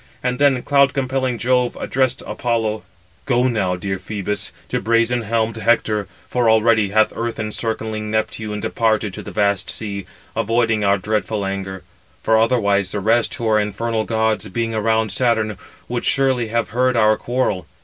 [0.23, 2.81] And then cloud compelling Jove addressed Apollo:
[3.27, 9.13] "Go now, dear Phœbus, to brazen helmed Hector; for already hath earth encircling Neptune departed
[9.13, 11.83] to the vast sea, avoiding our dreadful anger;
[12.23, 15.55] for otherwise the rest, who are infernal gods, being around Saturn,
[15.87, 17.67] would surely have heard our quarrel.